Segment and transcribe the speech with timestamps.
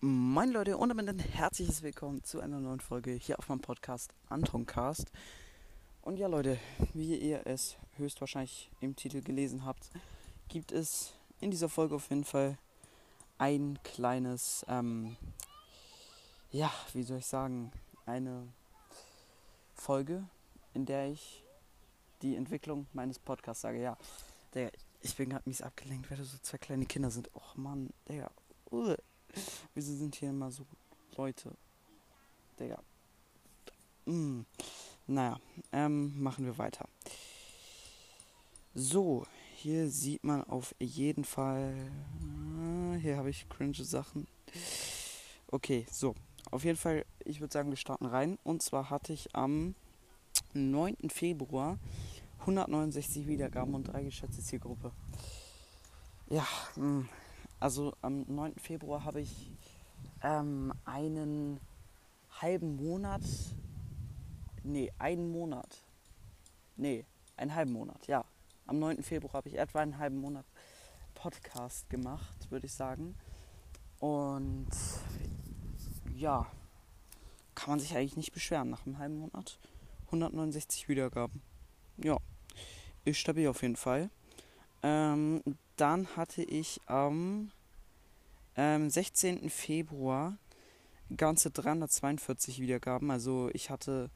[0.00, 4.12] Moin Leute und damit ein herzliches Willkommen zu einer neuen Folge hier auf meinem Podcast
[4.28, 5.10] Antoncast.
[6.02, 6.58] Und ja Leute,
[6.92, 9.88] wie ihr es höchstwahrscheinlich im Titel gelesen habt,
[10.48, 12.58] gibt es in dieser Folge auf jeden Fall
[13.38, 15.16] ein kleines, ähm,
[16.50, 17.72] ja, wie soll ich sagen,
[18.04, 18.46] eine
[19.72, 20.24] Folge,
[20.74, 21.42] in der ich
[22.20, 23.80] die Entwicklung meines Podcasts sage.
[23.80, 23.96] Ja,
[24.52, 27.34] der, ich bin gerade mies abgelenkt, weil da so zwei kleine Kinder sind.
[27.34, 28.30] Och Mann, der,
[28.70, 28.94] uh.
[29.74, 30.64] Wieso sind hier immer so
[31.16, 31.52] Leute?
[32.58, 32.78] Digga.
[34.06, 34.42] Mm.
[35.06, 35.38] Naja,
[35.72, 36.88] ähm, machen wir weiter.
[38.74, 41.74] So, hier sieht man auf jeden Fall.
[42.94, 44.26] Äh, hier habe ich cringe Sachen.
[45.48, 46.14] Okay, so.
[46.50, 48.38] Auf jeden Fall, ich würde sagen, wir starten rein.
[48.44, 49.74] Und zwar hatte ich am
[50.54, 51.10] 9.
[51.10, 51.78] Februar
[52.40, 54.92] 169 Wiedergaben und drei geschätzte Zielgruppe.
[56.28, 56.46] Ja,
[56.76, 57.08] mh, mm.
[57.58, 58.54] Also am 9.
[58.56, 59.50] Februar habe ich
[60.22, 61.60] ähm, einen
[62.40, 63.22] halben Monat,
[64.62, 65.82] nee, einen Monat,
[66.76, 67.04] nee,
[67.36, 68.24] einen halben Monat, ja.
[68.66, 69.02] Am 9.
[69.02, 70.44] Februar habe ich etwa einen halben Monat
[71.14, 73.14] Podcast gemacht, würde ich sagen.
[74.00, 74.68] Und
[76.14, 76.46] ja,
[77.54, 79.58] kann man sich eigentlich nicht beschweren nach einem halben Monat.
[80.06, 81.40] 169 Wiedergaben.
[81.96, 82.18] Ja,
[83.04, 84.10] ist stabil auf jeden Fall.
[84.82, 85.42] Ähm,
[85.76, 87.50] dann hatte ich am
[88.56, 89.50] ähm, 16.
[89.50, 90.36] Februar
[91.16, 93.10] ganze 342 Wiedergaben.
[93.10, 94.10] Also ich hatte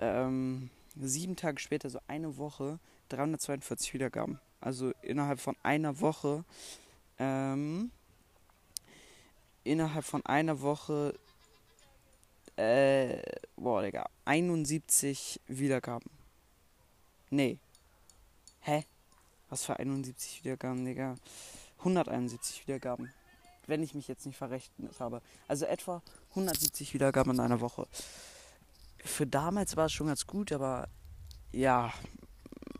[0.00, 2.78] ähm, sieben Tage später, so eine Woche,
[3.08, 4.40] 342 Wiedergaben.
[4.60, 6.44] Also innerhalb von einer Woche,
[7.18, 7.90] ähm,
[9.64, 11.18] innerhalb von einer Woche,
[12.56, 13.22] äh,
[13.56, 16.10] boah, Digga, 71 Wiedergaben.
[17.30, 17.58] Nee.
[18.60, 18.84] Hä?
[19.50, 21.16] Was für 71 Wiedergaben, Digga?
[21.80, 23.12] 171 Wiedergaben.
[23.66, 25.20] Wenn ich mich jetzt nicht verrechnet habe.
[25.48, 27.86] Also etwa 170 Wiedergaben in einer Woche.
[29.04, 30.88] Für damals war es schon ganz gut, aber
[31.52, 31.92] ja,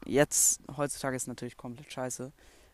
[0.06, 2.32] jetzt, heutzutage ist es natürlich komplett scheiße.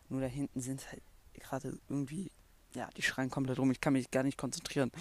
[0.09, 1.01] Nur da hinten sind halt
[1.33, 2.31] gerade irgendwie,
[2.75, 3.71] ja, die schreien komplett rum.
[3.71, 4.91] Ich kann mich gar nicht konzentrieren.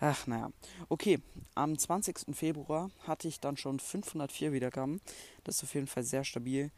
[0.00, 0.50] Ach, naja.
[0.88, 1.20] Okay,
[1.54, 2.34] am 20.
[2.34, 5.00] Februar hatte ich dann schon 504 Wiedergaben.
[5.44, 6.70] Das ist auf jeden Fall sehr stabil.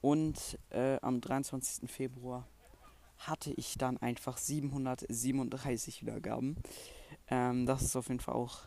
[0.00, 1.88] Und äh, am 23.
[1.90, 2.46] Februar
[3.18, 6.56] hatte ich dann einfach 737 Wiedergaben.
[7.28, 8.58] Ähm, das ist auf jeden Fall auch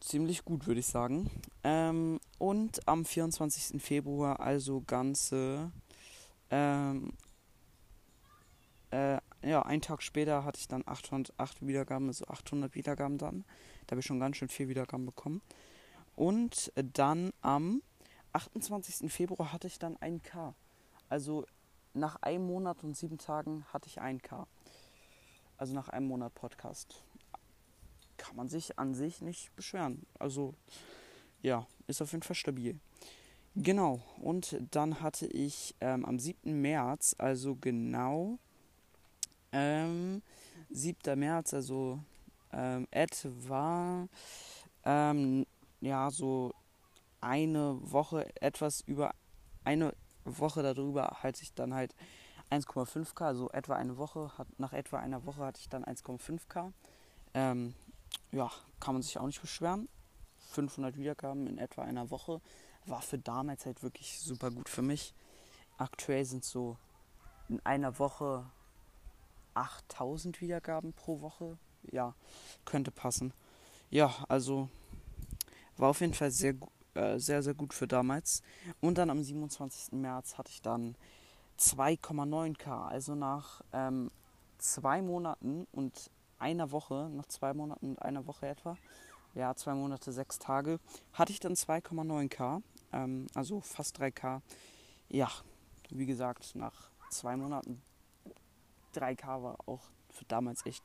[0.00, 1.30] ziemlich gut, würde ich sagen.
[1.64, 3.82] Ähm, und am 24.
[3.82, 5.72] Februar, also ganze,
[6.50, 7.12] ähm,
[8.90, 13.44] äh, ja, einen Tag später hatte ich dann 808 Wiedergaben, also 800 Wiedergaben dann.
[13.86, 15.40] Da habe ich schon ganz schön viel Wiedergaben bekommen.
[16.16, 17.82] Und dann am
[18.32, 19.10] 28.
[19.12, 20.54] Februar hatte ich dann 1K.
[21.08, 21.46] Also
[21.94, 24.46] nach einem Monat und sieben Tagen hatte ich 1K.
[25.56, 27.04] Also nach einem Monat Podcast.
[28.16, 30.06] Kann man sich an sich nicht beschweren.
[30.18, 30.54] Also
[31.42, 32.78] ja, ist auf jeden Fall stabil.
[33.54, 36.60] Genau, und dann hatte ich ähm, am 7.
[36.60, 38.38] März, also genau
[39.52, 40.22] ähm,
[40.70, 41.18] 7.
[41.18, 42.00] März, also
[42.52, 44.08] ähm, etwa
[44.84, 45.46] ähm,
[45.80, 46.54] ja so
[47.20, 49.14] eine Woche, etwas über
[49.64, 51.94] eine Woche darüber hatte ich dann halt
[52.50, 56.72] 1,5k, also etwa eine Woche, hat, nach etwa einer Woche hatte ich dann 1,5k.
[57.34, 57.74] Ähm,
[58.32, 59.88] ja, kann man sich auch nicht beschweren.
[60.50, 62.40] 500 Wiedergaben in etwa einer Woche
[62.86, 65.12] war für damals halt wirklich super gut für mich.
[65.76, 66.78] Aktuell sind so
[67.48, 68.46] in einer Woche
[69.56, 71.58] 8000 Wiedergaben pro Woche.
[71.90, 72.14] Ja,
[72.64, 73.32] könnte passen.
[73.90, 74.68] Ja, also
[75.76, 76.54] war auf jeden Fall sehr
[76.96, 78.42] äh, sehr, sehr gut für damals.
[78.80, 79.92] Und dann am 27.
[79.92, 80.96] März hatte ich dann
[81.58, 82.86] 2,9k.
[82.86, 84.10] Also nach ähm,
[84.58, 88.76] zwei Monaten und einer Woche, nach zwei Monaten und einer Woche etwa,
[89.34, 90.80] ja, zwei Monate, sechs Tage,
[91.12, 92.62] hatte ich dann 2,9k.
[92.92, 94.40] Ähm, also fast 3k.
[95.10, 95.30] Ja,
[95.90, 97.82] wie gesagt, nach zwei Monaten
[98.96, 100.84] 3k war auch für damals echt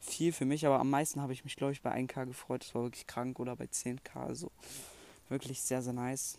[0.00, 2.62] viel für mich, aber am meisten habe ich mich, glaube ich, bei 1k gefreut.
[2.62, 4.16] Das war wirklich krank oder bei 10k.
[4.16, 4.50] Also
[5.28, 6.38] Wirklich sehr, sehr nice.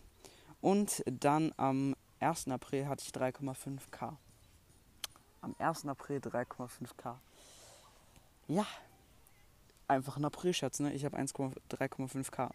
[0.62, 2.48] Und dann am 1.
[2.50, 4.16] April hatte ich 3,5k.
[5.42, 5.88] Am 1.
[5.88, 7.16] April 3,5k.
[8.48, 8.66] Ja,
[9.88, 10.94] einfach ein April-Schatz, ne?
[10.94, 12.52] Ich habe 1,3,5k.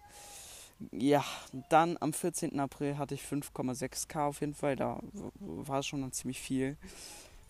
[0.93, 1.25] Ja,
[1.69, 2.59] dann am 14.
[2.59, 4.77] April hatte ich 5,6k auf jeden Fall.
[4.77, 5.01] Da
[5.41, 6.77] war es schon dann ziemlich viel.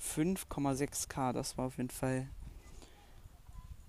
[0.01, 2.29] 5,6k, das war auf jeden Fall.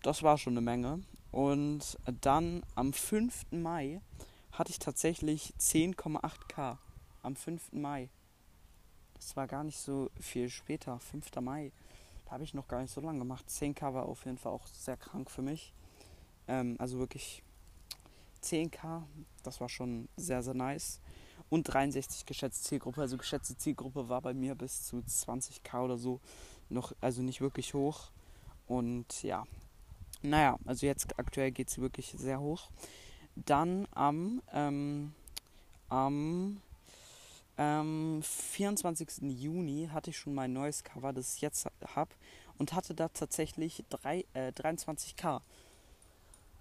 [0.03, 1.01] Das war schon eine Menge.
[1.31, 3.51] Und dann am 5.
[3.51, 4.01] Mai
[4.51, 6.77] hatte ich tatsächlich 10,8k
[7.23, 7.71] am 5.
[7.71, 8.09] Mai.
[9.13, 11.27] Das war gar nicht so viel später, 5.
[11.41, 11.71] Mai.
[12.25, 13.45] Da habe ich noch gar nicht so lange gemacht.
[13.47, 15.73] 10k war auf jeden Fall auch sehr krank für mich.
[16.47, 17.43] Ähm, also wirklich
[18.43, 19.03] 10k,
[19.43, 20.99] das war schon sehr, sehr nice.
[21.51, 23.01] Und 63 geschätzte Zielgruppe.
[23.01, 26.21] Also geschätzte Zielgruppe war bei mir bis zu 20k oder so
[26.69, 28.09] noch, also nicht wirklich hoch.
[28.67, 29.43] Und ja,
[30.21, 32.69] naja, also jetzt aktuell geht es wirklich sehr hoch.
[33.35, 35.13] Dann am, ähm,
[35.89, 36.61] am
[37.57, 39.09] ähm, 24.
[39.23, 42.11] Juni hatte ich schon mein neues Cover, das ich jetzt habe,
[42.57, 45.41] und hatte da tatsächlich drei, äh, 23k.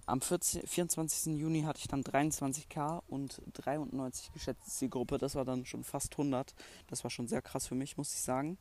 [0.07, 1.39] Am 14, 24.
[1.39, 5.19] Juni hatte ich dann 23k und 93 geschätzte Zielgruppe.
[5.19, 6.55] Das war dann schon fast 100.
[6.89, 8.59] Das war schon sehr krass für mich, muss ich sagen.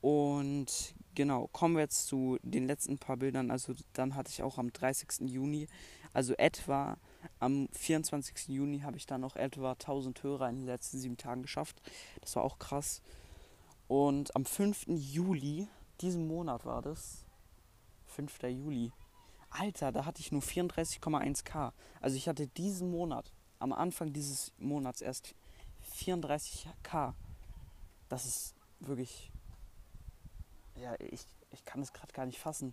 [0.00, 3.50] Und genau, kommen wir jetzt zu den letzten paar Bildern.
[3.50, 5.28] Also dann hatte ich auch am 30.
[5.30, 5.68] Juni,
[6.12, 6.96] also etwa
[7.38, 8.48] am 24.
[8.48, 11.80] Juni habe ich dann noch etwa 1000 Hörer in den letzten sieben Tagen geschafft.
[12.20, 13.02] Das war auch krass.
[13.88, 14.86] Und am 5.
[14.88, 15.68] Juli,
[16.00, 17.24] diesen Monat war das,
[18.06, 18.42] 5.
[18.44, 18.92] Juli,
[19.50, 21.72] Alter, da hatte ich nur 34,1k.
[22.00, 25.34] Also ich hatte diesen Monat, am Anfang dieses Monats erst
[25.98, 27.14] 34k.
[28.08, 29.30] Das ist wirklich
[30.80, 32.72] ja, ich, ich kann es gerade gar nicht fassen.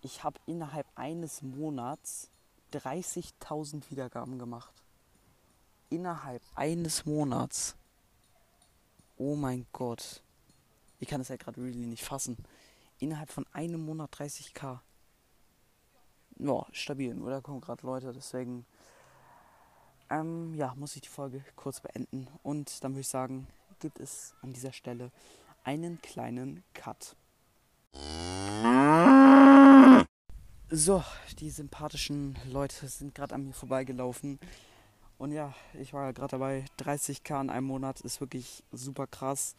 [0.00, 2.30] Ich habe innerhalb eines Monats
[2.72, 4.72] 30.000 Wiedergaben gemacht.
[5.90, 7.76] Innerhalb eines Monats.
[9.16, 10.22] Oh mein Gott.
[10.98, 12.36] Ich kann es ja gerade really nicht fassen.
[12.98, 14.80] Innerhalb von einem Monat 30k.
[16.38, 17.14] Ja, stabil.
[17.14, 18.66] Nur da kommen gerade Leute, deswegen
[20.10, 22.28] ähm, ja, muss ich die Folge kurz beenden.
[22.42, 23.46] Und dann würde ich sagen,
[23.80, 25.10] gibt es an dieser Stelle
[25.62, 27.16] einen kleinen Cut.
[30.70, 31.04] So,
[31.38, 34.38] die sympathischen Leute sind gerade an mir vorbeigelaufen.
[35.18, 36.64] Und ja, ich war gerade dabei.
[36.78, 39.54] 30k in einem Monat ist wirklich super krass.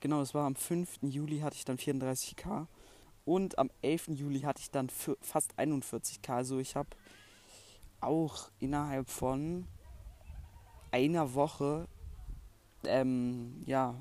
[0.00, 0.98] Genau, es war am 5.
[1.02, 2.66] Juli hatte ich dann 34k.
[3.26, 4.08] Und am 11.
[4.08, 6.30] Juli hatte ich dann fast 41k.
[6.30, 6.88] Also ich habe
[8.00, 9.66] auch innerhalb von
[10.90, 11.86] einer Woche
[12.86, 13.94] ähm, ja,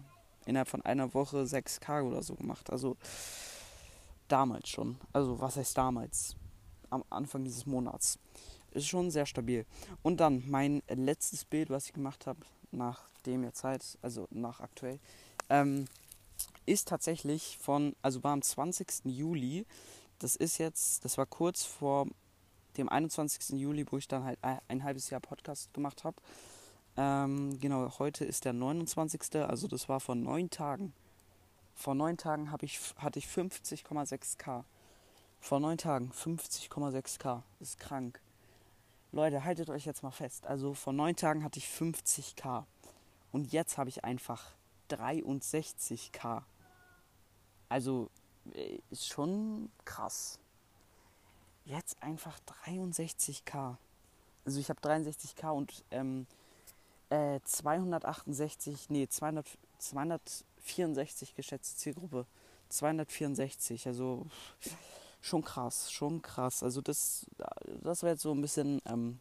[0.46, 2.70] innerhalb von einer Woche 6K oder so gemacht.
[2.70, 2.98] Also
[4.28, 4.98] damals schon.
[5.12, 6.36] Also was heißt damals?
[6.90, 8.20] Am Anfang dieses Monats.
[8.72, 9.66] Ist schon sehr stabil.
[10.04, 12.40] Und dann mein letztes Bild, was ich gemacht habe,
[12.72, 15.00] nach dem jetzt Zeit, also nach aktuell,
[15.50, 15.86] ähm,
[16.66, 19.06] ist tatsächlich von, also war am 20.
[19.06, 19.66] Juli.
[20.20, 22.08] Das ist jetzt, das war kurz vor
[22.78, 23.60] dem 21.
[23.60, 26.18] Juli, wo ich dann halt ein halbes Jahr Podcast gemacht habe.
[26.98, 29.36] Ähm, genau, heute ist der 29.
[29.36, 30.94] Also das war vor neun Tagen.
[31.76, 34.64] Vor neun Tagen ich, hatte ich 50,6k.
[35.42, 37.42] Vor neun Tagen 50,6k.
[37.60, 38.22] Das ist krank.
[39.12, 40.48] Leute, haltet euch jetzt mal fest.
[40.48, 42.64] Also vor neun Tagen hatte ich 50k.
[43.32, 44.52] Und jetzt habe ich einfach
[44.90, 46.44] 63k.
[47.76, 48.10] Also
[48.54, 50.40] äh, ist schon krass.
[51.66, 53.76] Jetzt einfach 63k.
[54.46, 56.26] Also ich habe 63k und ähm,
[57.10, 59.46] äh, 268, nee, 200,
[59.80, 62.26] 264 geschätzte Zielgruppe.
[62.70, 64.26] 264, also
[65.20, 66.64] schon krass, schon krass.
[66.64, 67.26] Also das,
[67.84, 69.20] das wäre jetzt so ein bisschen ähm,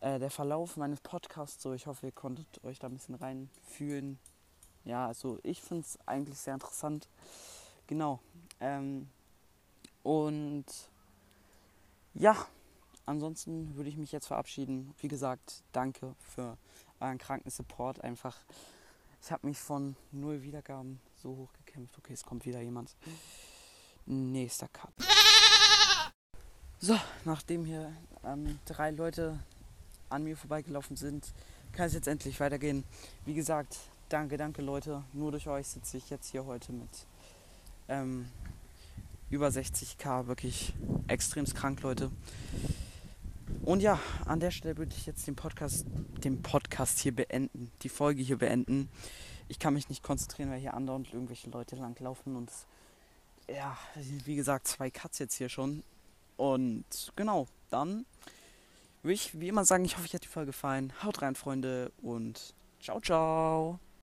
[0.00, 1.62] äh, der Verlauf meines Podcasts.
[1.62, 4.18] So, ich hoffe, ihr konntet euch da ein bisschen reinfühlen.
[4.88, 7.08] Ja, also ich finde es eigentlich sehr interessant.
[7.88, 8.20] Genau.
[8.60, 9.08] Ähm,
[10.04, 10.66] und
[12.14, 12.36] ja,
[13.06, 14.94] ansonsten würde ich mich jetzt verabschieden.
[14.98, 16.56] Wie gesagt, danke für
[17.00, 18.04] euren kranken Support.
[18.04, 18.36] Einfach,
[19.22, 21.96] ich habe mich von null Wiedergaben so hoch gekämpft.
[21.98, 22.94] Okay, es kommt wieder jemand.
[24.06, 24.92] Nächster Cut.
[26.78, 27.92] So, nachdem hier
[28.24, 29.38] ähm, drei Leute
[30.10, 31.32] an mir vorbeigelaufen sind,
[31.72, 32.84] kann es jetzt endlich weitergehen.
[33.24, 35.02] Wie gesagt, danke, danke Leute.
[35.12, 37.06] Nur durch euch sitze ich jetzt hier heute mit
[37.88, 38.28] ähm,
[39.30, 40.26] über 60k.
[40.26, 40.74] Wirklich
[41.06, 42.10] extrem krank, Leute.
[43.62, 45.86] Und ja, an der Stelle würde ich jetzt den Podcast,
[46.24, 48.88] den Podcast hier beenden, die Folge hier beenden.
[49.48, 52.50] Ich kann mich nicht konzentrieren, weil hier andauernd irgendwelche Leute langlaufen und
[53.48, 53.76] ja,
[54.24, 55.82] wie gesagt, zwei Cuts jetzt hier schon.
[56.36, 58.04] Und genau, dann
[59.02, 60.92] würde ich wie immer sagen, ich hoffe, euch hat die Folge gefallen.
[61.02, 63.78] Haut rein, Freunde, und ciao, ciao.